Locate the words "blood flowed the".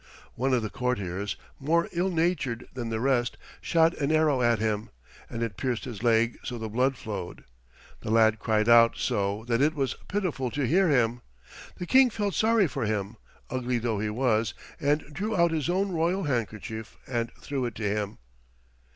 6.69-8.09